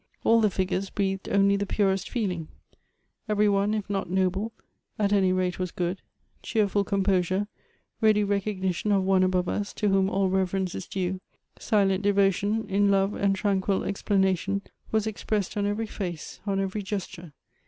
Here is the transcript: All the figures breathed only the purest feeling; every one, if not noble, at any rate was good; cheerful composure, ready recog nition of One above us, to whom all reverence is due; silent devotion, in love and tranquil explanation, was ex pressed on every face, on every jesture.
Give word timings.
All 0.23 0.41
the 0.41 0.49
figures 0.49 0.89
breathed 0.89 1.29
only 1.29 1.55
the 1.57 1.67
purest 1.67 2.09
feeling; 2.09 2.47
every 3.29 3.47
one, 3.47 3.75
if 3.75 3.87
not 3.87 4.09
noble, 4.09 4.51
at 4.97 5.13
any 5.13 5.31
rate 5.31 5.59
was 5.59 5.69
good; 5.69 6.01
cheerful 6.41 6.83
composure, 6.83 7.47
ready 8.01 8.23
recog 8.25 8.63
nition 8.63 8.91
of 8.97 9.03
One 9.03 9.21
above 9.21 9.47
us, 9.47 9.73
to 9.73 9.89
whom 9.89 10.09
all 10.09 10.27
reverence 10.29 10.73
is 10.73 10.87
due; 10.87 11.21
silent 11.59 12.01
devotion, 12.01 12.65
in 12.67 12.89
love 12.89 13.13
and 13.13 13.35
tranquil 13.35 13.83
explanation, 13.83 14.63
was 14.91 15.05
ex 15.05 15.23
pressed 15.23 15.55
on 15.55 15.67
every 15.67 15.85
face, 15.85 16.39
on 16.47 16.59
every 16.59 16.81
jesture. 16.81 17.33